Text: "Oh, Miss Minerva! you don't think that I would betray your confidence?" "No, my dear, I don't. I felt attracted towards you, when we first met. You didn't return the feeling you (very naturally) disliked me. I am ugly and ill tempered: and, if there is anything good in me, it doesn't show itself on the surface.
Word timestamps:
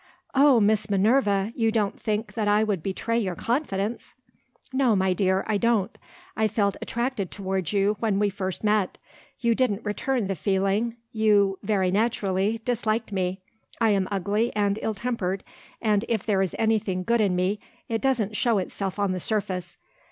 "Oh, 0.33 0.59
Miss 0.59 0.89
Minerva! 0.89 1.53
you 1.55 1.71
don't 1.71 2.01
think 2.01 2.33
that 2.33 2.47
I 2.47 2.63
would 2.63 2.81
betray 2.81 3.19
your 3.19 3.35
confidence?" 3.35 4.15
"No, 4.73 4.95
my 4.95 5.13
dear, 5.13 5.43
I 5.45 5.59
don't. 5.59 5.95
I 6.35 6.47
felt 6.47 6.75
attracted 6.81 7.29
towards 7.29 7.71
you, 7.71 7.97
when 7.99 8.17
we 8.17 8.31
first 8.31 8.63
met. 8.63 8.97
You 9.41 9.53
didn't 9.53 9.85
return 9.85 10.25
the 10.25 10.33
feeling 10.33 10.95
you 11.11 11.59
(very 11.61 11.91
naturally) 11.91 12.61
disliked 12.65 13.11
me. 13.11 13.41
I 13.79 13.91
am 13.91 14.07
ugly 14.09 14.51
and 14.55 14.79
ill 14.81 14.95
tempered: 14.95 15.43
and, 15.83 16.03
if 16.09 16.25
there 16.25 16.41
is 16.41 16.55
anything 16.57 17.03
good 17.03 17.21
in 17.21 17.35
me, 17.35 17.59
it 17.87 18.01
doesn't 18.01 18.35
show 18.35 18.57
itself 18.57 18.97
on 18.97 19.11
the 19.11 19.19
surface. 19.19 19.77